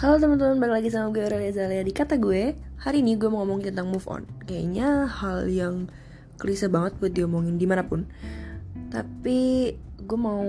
[0.00, 1.84] Halo teman-teman, balik lagi sama gue Aurelia Zalia.
[1.84, 4.24] Di Kata Gue Hari ini gue mau ngomong tentang move on.
[4.48, 5.92] Kayaknya hal yang
[6.40, 8.08] klise banget buat diomongin di mana pun.
[8.88, 9.68] Tapi
[10.00, 10.40] gue mau,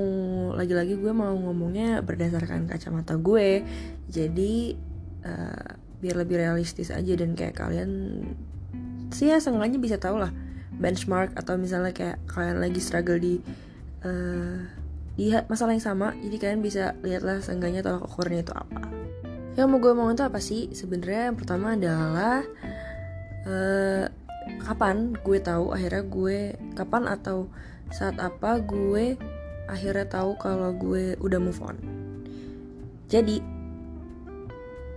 [0.56, 3.68] lagi-lagi gue mau ngomongnya berdasarkan kacamata gue.
[4.08, 4.80] Jadi
[5.28, 5.68] uh,
[6.00, 8.24] biar lebih realistis aja dan kayak kalian
[9.12, 10.32] sih ya seenggaknya bisa tau lah
[10.80, 13.44] benchmark atau misalnya kayak kalian lagi struggle di
[14.08, 14.64] uh,
[15.20, 19.01] di masalah yang sama jadi kalian bisa lihatlah seenggaknya tolak ukurnya itu apa
[19.60, 20.72] yang mau gue ngomong itu apa sih?
[20.72, 22.40] Sebenarnya yang pertama adalah
[23.44, 24.06] uh,
[24.64, 26.38] kapan gue tahu akhirnya gue
[26.74, 27.52] kapan atau
[27.92, 29.20] saat apa gue
[29.68, 31.76] akhirnya tahu kalau gue udah move on.
[33.12, 33.44] Jadi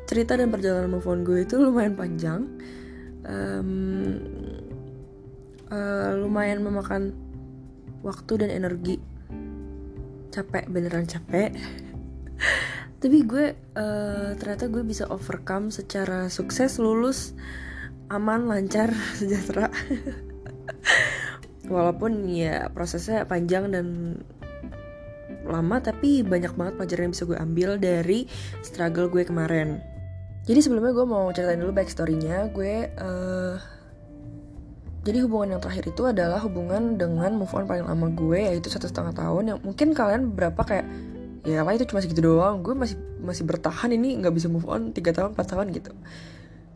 [0.07, 2.47] cerita dan perjalanan move on gue itu lumayan panjang.
[3.25, 4.21] Um,
[5.73, 7.11] uh, lumayan memakan
[8.07, 9.03] waktu dan energi.
[10.31, 11.55] Capek beneran capek
[13.05, 17.37] tapi gue uh, ternyata gue bisa overcome secara sukses lulus
[18.09, 19.69] aman lancar sejahtera.
[21.69, 23.87] Walaupun ya prosesnya panjang dan
[25.45, 28.25] lama tapi banyak banget pelajaran yang bisa gue ambil dari
[28.65, 29.85] struggle gue kemarin.
[30.49, 32.49] Jadi sebelumnya gue mau ceritain dulu backstorynya.
[32.57, 33.61] Gue uh,
[35.05, 38.89] jadi hubungan yang terakhir itu adalah hubungan dengan move on paling lama gue yaitu satu
[38.89, 39.53] setengah tahun.
[39.53, 40.89] Yang mungkin kalian berapa kayak
[41.45, 42.65] ya lah itu cuma segitu doang.
[42.65, 45.93] Gue masih masih bertahan ini nggak bisa move on tiga tahun 4 tahun gitu.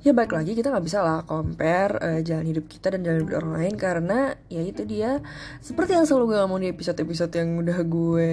[0.06, 3.42] Ya baik lagi kita nggak bisa lah compare uh, jalan hidup kita dan jalan hidup
[3.42, 5.18] orang lain karena ya itu dia.
[5.58, 8.30] Seperti yang selalu gue ngomong di episode-episode yang udah gue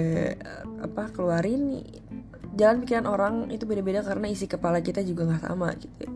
[0.86, 1.82] apa keluarin
[2.56, 6.12] jalan pikiran orang itu beda-beda karena isi kepala kita juga nggak sama gitu ya.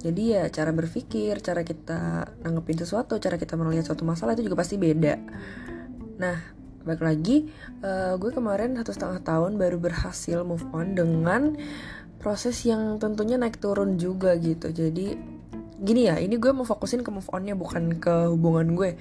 [0.00, 4.60] jadi ya cara berpikir cara kita nanggepin sesuatu cara kita melihat suatu masalah itu juga
[4.60, 5.16] pasti beda.
[6.20, 7.48] Nah balik lagi
[7.84, 11.54] uh, gue kemarin satu setengah tahun baru berhasil move on dengan
[12.20, 14.68] proses yang tentunya naik turun juga gitu.
[14.68, 15.16] Jadi
[15.80, 19.00] gini ya ini gue mau fokusin ke move onnya bukan ke hubungan gue.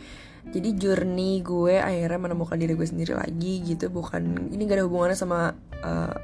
[0.49, 3.91] Jadi journey gue akhirnya menemukan diri gue sendiri lagi gitu.
[3.91, 5.51] Bukan ini gak ada hubungannya sama
[5.83, 6.15] uh,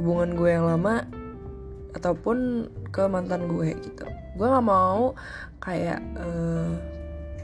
[0.00, 1.04] hubungan gue yang lama
[1.92, 4.08] ataupun ke mantan gue gitu.
[4.40, 5.12] Gue nggak mau
[5.60, 6.72] kayak uh,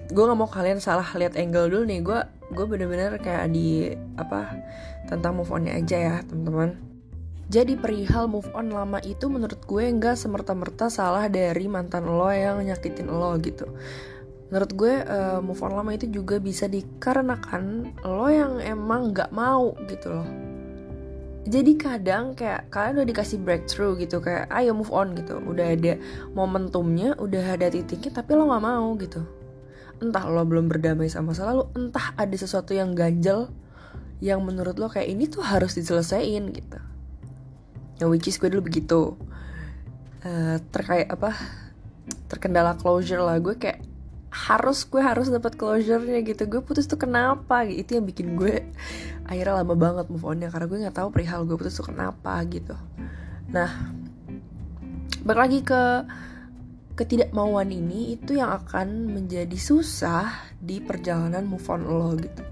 [0.08, 2.00] gue nggak mau kalian salah lihat angle dulu nih.
[2.00, 4.56] Gue gue bener-bener kayak di apa
[5.08, 6.80] tentang move onnya aja ya teman-teman.
[7.48, 12.60] Jadi perihal move on lama itu menurut gue nggak semerta-merta salah dari mantan lo yang
[12.60, 13.64] nyakitin lo gitu.
[14.52, 19.72] Menurut gue uh, move on lama itu juga bisa dikarenakan lo yang emang nggak mau
[19.88, 20.28] gitu loh.
[21.48, 25.40] Jadi kadang kayak kalian udah dikasih breakthrough gitu kayak ayo move on gitu.
[25.40, 25.96] Udah ada
[26.36, 29.37] momentumnya udah ada titiknya tapi lo nggak mau gitu
[29.98, 33.50] entah lo belum berdamai sama masa lalu entah ada sesuatu yang ganjel
[34.18, 36.78] yang menurut lo kayak ini tuh harus diselesaikan gitu.
[38.02, 39.14] Yang which is gue dulu begitu.
[40.18, 41.34] Uh, terkait apa
[42.26, 43.38] terkendala closure lah.
[43.38, 43.82] Gue kayak
[44.28, 46.50] harus gue harus dapat closure-nya gitu.
[46.50, 47.62] Gue putus tuh kenapa?
[47.66, 48.66] Itu yang bikin gue
[49.30, 50.50] akhirnya lama banget move on-nya.
[50.50, 52.74] Karena gue nggak tahu perihal gue putus tuh kenapa gitu.
[53.54, 53.70] Nah
[55.22, 55.82] balik lagi ke
[56.98, 62.42] ketidakmauan ini itu yang akan menjadi susah di perjalanan move on lo gitu.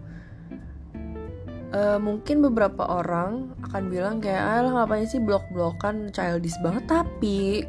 [1.75, 7.67] Uh, mungkin beberapa orang akan bilang kayak ah ngapain sih blok-blokan childish banget tapi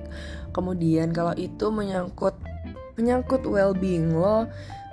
[0.53, 2.37] kemudian kalau itu menyangkut
[2.93, 4.45] menyangkut well-being lo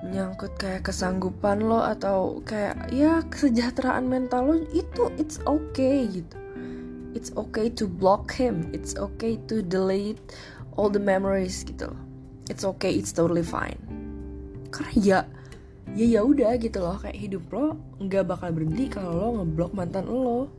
[0.04, 6.36] menyangkut kayak kesanggupan lo atau kayak ya kesejahteraan mental lo itu it's okay gitu
[7.12, 10.20] it's okay to block him it's okay to delete
[10.74, 12.00] all the memories gitu loh.
[12.50, 13.80] It's okay it's totally fine.
[14.68, 15.18] Karena ya
[15.94, 16.98] ya ya udah gitu loh.
[17.00, 20.50] Kayak hidup lo nggak bakal berhenti kalau lo ngeblok mantan lo.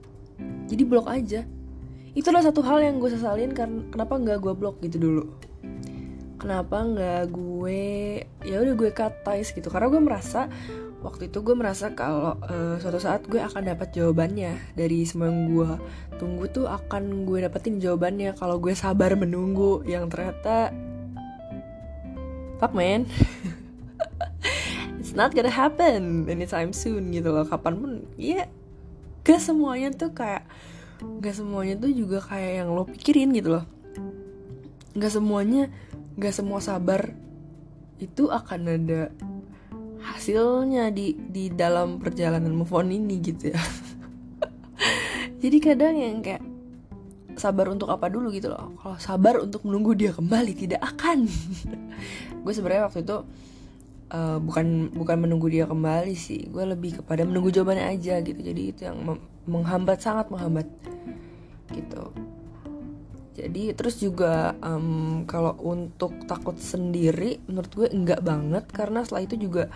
[0.68, 1.44] Jadi blok aja.
[2.16, 5.24] Itu adalah satu hal yang gue sesalin karena kenapa nggak gue blok gitu dulu?
[6.40, 7.84] Kenapa nggak gue
[8.48, 9.68] ya udah gue cut ties gitu.
[9.68, 10.48] Karena gue merasa
[11.06, 14.74] waktu itu gue merasa kalau uh, suatu saat gue akan dapat jawabannya.
[14.74, 15.70] Dari semua yang gue
[16.18, 20.74] tunggu tuh akan gue dapetin jawabannya kalau gue sabar menunggu yang ternyata
[22.58, 23.06] fuck man.
[25.00, 27.46] It's not gonna happen anytime soon gitu loh.
[27.46, 28.46] Kapan pun ya yeah,
[29.22, 30.50] gak semuanya tuh kayak
[31.22, 33.66] gak semuanya tuh juga kayak yang lo pikirin gitu loh.
[34.98, 35.70] Gak semuanya
[36.18, 37.14] gak semua sabar
[38.02, 39.02] itu akan ada
[40.06, 43.62] hasilnya di di dalam perjalanan move on ini gitu ya.
[45.42, 46.44] Jadi kadang yang kayak
[47.36, 48.78] sabar untuk apa dulu gitu loh.
[48.80, 51.26] Kalau sabar untuk menunggu dia kembali tidak akan.
[52.46, 53.18] Gue sebenarnya waktu itu
[54.14, 56.48] uh, bukan bukan menunggu dia kembali sih.
[56.48, 58.40] Gue lebih kepada menunggu jawabannya aja gitu.
[58.40, 59.20] Jadi itu yang
[59.50, 60.70] menghambat sangat menghambat.
[61.74, 62.35] Gitu
[63.36, 68.64] jadi terus juga um, kalau untuk takut sendiri menurut gue enggak banget.
[68.72, 69.68] Karena setelah itu juga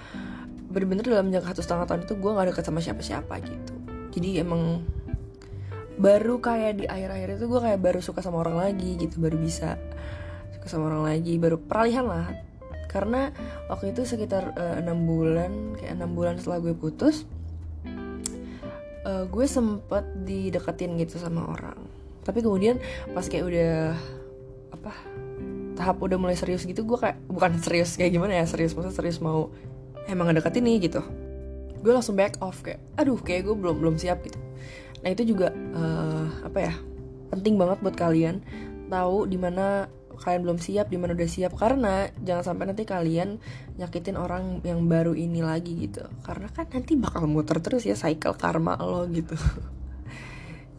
[0.71, 3.73] bener-bener dalam jangka satu setengah tahun itu gue gak deket sama siapa-siapa gitu.
[4.15, 4.88] Jadi emang
[6.00, 9.19] baru kayak di akhir-akhir itu gue kayak baru suka sama orang lagi gitu.
[9.19, 9.75] Baru bisa
[10.55, 11.35] suka sama orang lagi.
[11.35, 12.31] Baru peralihan lah.
[12.88, 13.29] Karena
[13.67, 17.27] waktu itu sekitar eh, enam uh, bulan kayak enam bulan setelah gue putus
[19.05, 21.79] uh, gue sempet dideketin gitu sama orang
[22.29, 22.77] tapi kemudian
[23.17, 23.73] pas kayak udah
[24.69, 24.93] apa
[25.73, 29.17] tahap udah mulai serius gitu gue kayak bukan serius kayak gimana ya serius maksudnya serius
[29.17, 29.49] mau
[30.05, 31.01] emang ngedeketin nih gitu
[31.81, 34.37] gue langsung back off kayak aduh kayak gue belum belum siap gitu
[35.03, 36.73] Nah itu juga uh, apa ya
[37.31, 38.41] penting banget buat kalian
[38.89, 39.87] tahu di mana
[40.19, 43.39] kalian belum siap, di mana udah siap karena jangan sampai nanti kalian
[43.79, 46.03] nyakitin orang yang baru ini lagi gitu.
[46.27, 49.39] Karena kan nanti bakal muter terus ya cycle karma lo gitu.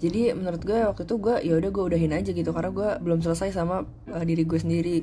[0.01, 3.21] Jadi menurut gue waktu itu gue ya udah gue udahin aja gitu karena gue belum
[3.21, 4.99] selesai sama uh, diri gue sendiri.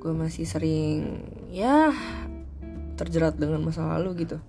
[0.00, 1.20] Gue masih sering
[1.52, 1.92] ya
[2.96, 4.40] terjerat dengan masa lalu gitu.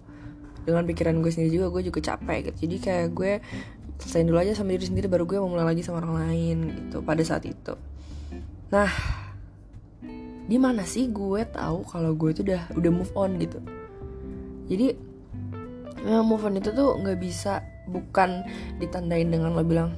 [0.64, 2.58] Dengan pikiran gue sendiri juga gue juga capek gitu.
[2.64, 3.32] Jadi kayak gue
[4.00, 6.58] selesaiin dulu aja sama diri sendiri baru gue mau mulai lagi sama orang lain
[6.88, 7.76] gitu pada saat itu.
[8.72, 8.88] Nah
[10.44, 13.60] di mana sih gue tahu kalau gue itu udah udah move on gitu?
[14.72, 14.96] Jadi
[16.08, 18.48] memang move on itu tuh nggak bisa bukan
[18.80, 19.92] ditandain dengan lo bilang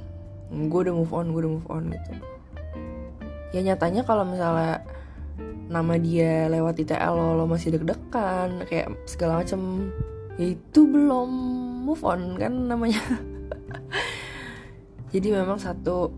[0.49, 2.11] gue udah move on gue udah move on gitu.
[3.53, 4.83] Ya nyatanya kalau misalnya
[5.65, 9.89] nama dia lewat di TL lo, lo masih deg-degan kayak segala macem
[10.37, 11.29] ya itu belum
[11.85, 13.01] move on kan namanya.
[15.13, 16.11] Jadi memang satu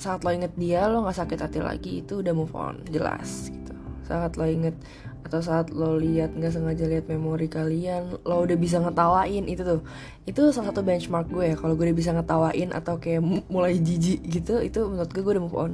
[0.00, 3.52] saat lo inget dia lo nggak sakit hati lagi itu udah move on jelas
[4.10, 4.74] saat lo inget
[5.22, 9.80] atau saat lo lihat nggak sengaja lihat memori kalian lo udah bisa ngetawain itu tuh.
[10.26, 14.26] Itu salah satu benchmark gue ya kalau gue udah bisa ngetawain atau kayak mulai jijik
[14.26, 15.72] gitu itu menurut gue gue udah move on.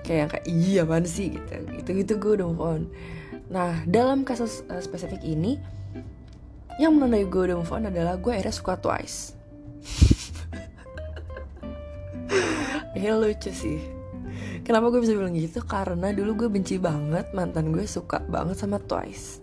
[0.00, 1.36] Kayak kayak iya apaan sih?
[1.36, 1.52] Gitu.
[1.76, 2.82] Itu gitu gue udah move on.
[3.52, 5.60] Nah dalam kasus uh, spesifik ini
[6.80, 9.36] yang menandai gue udah move on adalah gue akhirnya suka Twice.
[12.90, 13.99] Ya lucu sih
[14.60, 15.64] Kenapa gue bisa bilang gitu?
[15.64, 19.40] Karena dulu gue benci banget mantan gue suka banget sama Twice.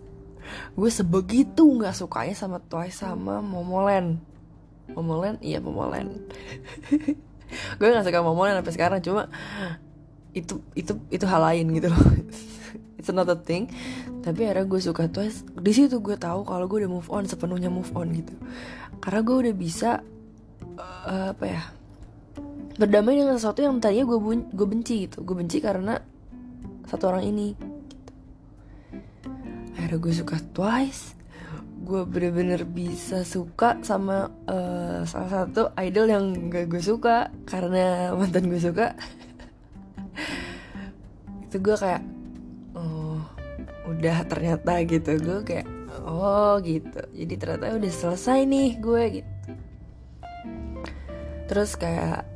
[0.78, 4.22] Gue sebegitu gak sukanya sama Twice sama Momoland.
[4.94, 5.36] Momoland?
[5.44, 6.16] Iya Momoland.
[7.80, 9.28] Gue gak suka Momoland sampai sekarang Cuma
[10.36, 12.04] itu itu itu hal lain gitu loh.
[12.98, 13.68] It's another thing.
[14.24, 15.44] Tapi akhirnya gue suka Twice.
[15.56, 18.32] Di situ gue tahu kalau gue udah move on Sepenuhnya move on gitu.
[18.98, 19.90] Karena gue udah bisa
[20.78, 21.62] uh, Apa ya
[22.78, 24.18] berdamai dengan sesuatu yang tadinya gue
[24.54, 25.26] gue benci gitu.
[25.26, 25.98] Gue benci karena
[26.86, 28.12] satu orang ini gitu.
[29.74, 31.18] akhirnya gue suka twice.
[31.82, 37.34] Gue bener-bener bisa suka sama uh, salah satu idol yang gak gue suka.
[37.50, 38.94] Karena mantan gue suka.
[41.50, 42.02] Itu gue kayak
[42.78, 43.18] oh
[43.90, 45.18] udah ternyata gitu.
[45.18, 45.66] Gue kayak
[46.06, 47.02] oh gitu.
[47.10, 49.50] Jadi ternyata udah selesai nih gue gitu.
[51.48, 52.27] Terus kayak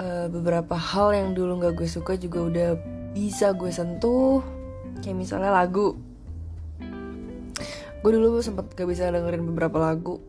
[0.00, 2.68] uh, beberapa hal yang dulu nggak gue suka juga udah
[3.16, 4.44] bisa gue sentuh.
[5.00, 5.96] Kayak misalnya lagu.
[8.00, 10.22] Gue dulu sempet gak bisa dengerin beberapa lagu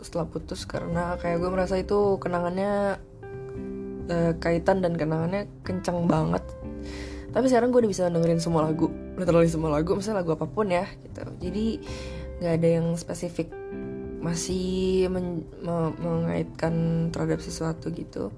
[0.00, 2.96] setelah putus karena kayak gue merasa itu kenangannya
[4.08, 6.40] uh, kaitan dan kenangannya kencang banget.
[7.28, 8.88] Tapi sekarang gue udah bisa dengerin semua lagu
[9.18, 11.22] literally semua lagu misalnya lagu apa pun ya gitu.
[11.42, 11.66] Jadi
[12.38, 13.50] nggak ada yang spesifik
[14.18, 15.46] masih men
[16.02, 18.34] mengaitkan terhadap sesuatu gitu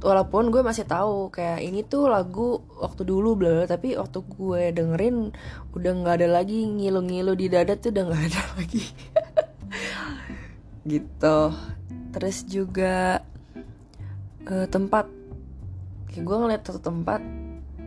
[0.00, 5.32] walaupun gue masih tahu kayak ini tuh lagu waktu dulu bla tapi waktu gue dengerin
[5.76, 8.84] udah nggak ada lagi ngilu-ngilu di dada tuh udah nggak ada lagi.
[10.88, 11.38] Gitu.
[12.10, 13.20] Terus juga
[14.48, 15.06] uh, tempat.
[16.10, 17.22] Kayak gue ngeliat satu tempat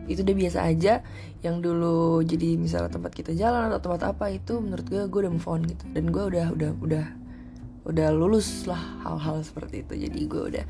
[0.06, 1.02] itu udah biasa aja.
[1.42, 5.32] Yang dulu jadi misalnya tempat kita jalan atau tempat apa itu menurut gue gue udah
[5.34, 5.84] move on gitu.
[5.90, 7.06] Dan gue udah udah udah
[7.84, 10.08] udah lulus lah hal-hal seperti itu.
[10.08, 10.64] Jadi gue udah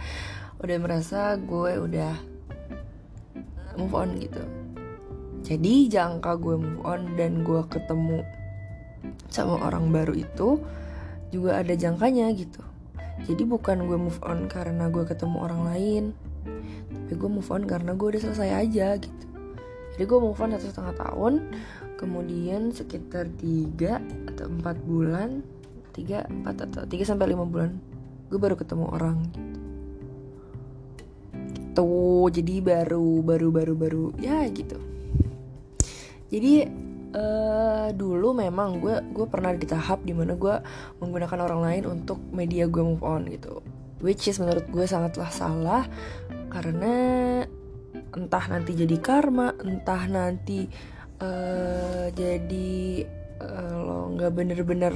[0.64, 2.16] udah merasa gue udah
[3.76, 4.40] move on gitu.
[5.44, 8.24] Jadi jangka gue move on dan gue ketemu
[9.28, 10.56] sama orang baru itu
[11.28, 12.64] juga ada jangkanya gitu.
[13.28, 16.04] Jadi bukan gue move on karena gue ketemu orang lain
[16.94, 19.26] tapi gue move on karena gue udah selesai aja gitu.
[19.94, 21.32] Jadi gue move on satu setengah tahun
[22.00, 24.00] kemudian sekitar tiga
[24.32, 25.44] atau empat bulan
[25.92, 27.76] tiga empat atau tiga sampai lima bulan
[28.32, 29.20] gue baru ketemu orang.
[29.28, 29.53] gitu
[31.74, 32.30] gitu.
[32.30, 34.04] Jadi baru baru baru baru.
[34.22, 34.78] Ya gitu.
[36.30, 36.66] Jadi
[37.14, 40.54] uh, dulu memang gue gue pernah di tahap di mana gue
[41.02, 43.58] menggunakan orang lain untuk media gue move on gitu.
[43.98, 45.82] Which is menurut gue sangatlah salah
[46.50, 46.94] karena
[48.14, 50.70] entah nanti jadi karma entah nanti
[51.18, 53.02] uh, jadi
[53.42, 54.94] uh, lo nggak bener-bener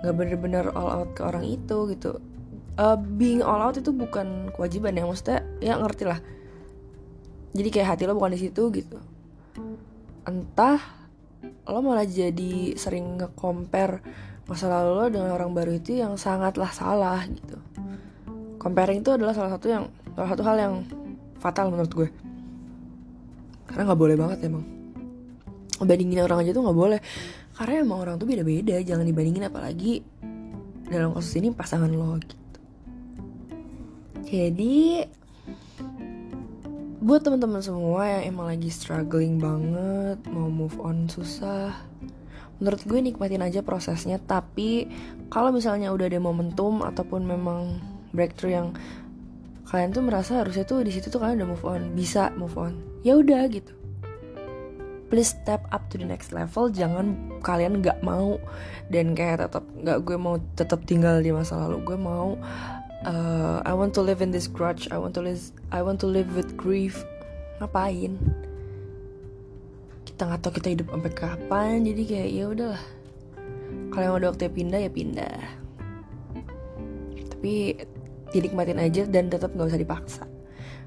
[0.00, 2.16] nggak uh, bener-bener all out ke orang itu gitu
[2.78, 6.20] uh, being all out itu bukan kewajiban ya maksudnya ya ngerti lah.
[7.54, 8.98] Jadi kayak hati lo bukan di situ gitu.
[10.26, 10.80] Entah
[11.70, 14.02] lo malah jadi sering nge-compare
[14.44, 17.56] masa lalu lo dengan orang baru itu yang sangatlah salah gitu.
[18.58, 19.84] Comparing itu adalah salah satu yang
[20.16, 20.74] salah satu hal yang
[21.38, 22.08] fatal menurut gue.
[23.70, 24.64] Karena nggak boleh banget emang.
[25.84, 27.00] Bandingin orang aja tuh nggak boleh.
[27.54, 30.02] Karena emang orang tuh beda-beda jangan dibandingin apalagi
[30.90, 32.43] dalam kasus ini pasangan lo gitu
[34.24, 35.08] jadi
[37.04, 41.76] buat teman-teman semua yang emang lagi struggling banget mau move on susah
[42.62, 44.16] menurut gue nikmatin aja prosesnya.
[44.22, 44.88] Tapi
[45.28, 47.76] kalau misalnya udah ada momentum ataupun memang
[48.14, 48.68] breakthrough yang
[49.68, 52.78] kalian tuh merasa harusnya tuh di situ tuh kalian udah move on bisa move on
[53.02, 53.72] ya udah gitu.
[55.12, 57.14] Please step up to the next level jangan
[57.44, 58.40] kalian nggak mau.
[58.88, 62.36] Dan kayak tetap nggak gue mau tetap tinggal di masa lalu gue mau
[63.04, 64.88] uh, I want to live in this grudge.
[64.90, 67.04] I want to live I want to live with grief.
[67.60, 68.18] Ngapain?
[70.04, 72.84] Kita nggak tahu kita hidup sampai kapan jadi kayak ya udahlah.
[73.92, 75.36] Kalau yang udah waktunya pindah ya pindah.
[77.36, 77.52] Tapi
[78.34, 80.24] dinikmatin aja dan tetap nggak usah dipaksa.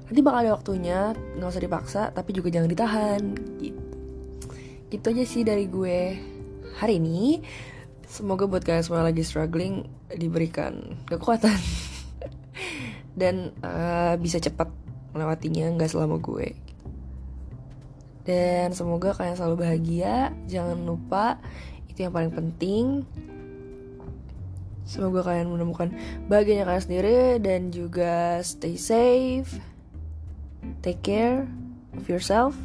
[0.08, 0.98] Nanti bakal ada waktunya
[1.36, 3.22] nggak usah dipaksa tapi juga jangan ditahan.
[3.60, 3.82] Gitu.
[4.88, 6.16] Gitu aja sih dari gue.
[6.78, 7.42] Hari ini
[8.08, 9.84] semoga buat kalian semua lagi struggling
[10.16, 11.58] diberikan kekuatan
[13.18, 14.70] dan uh, bisa cepat
[15.12, 16.54] melewatinya nggak selama gue.
[18.22, 20.30] Dan semoga kalian selalu bahagia.
[20.46, 21.42] Jangan lupa
[21.90, 23.02] itu yang paling penting.
[24.88, 25.92] Semoga kalian menemukan
[26.32, 29.60] bahagianya kalian sendiri dan juga stay safe
[30.82, 31.48] take care
[31.96, 32.56] of yourself.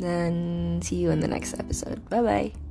[0.00, 2.00] Dan see you on the next episode.
[2.08, 2.69] Bye bye